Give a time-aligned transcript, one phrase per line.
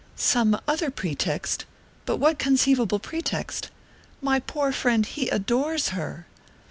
[0.15, 1.65] "Some other pretext?
[2.07, 3.69] But what conceivable pretext?
[4.19, 6.25] My poor friend, he adores her!"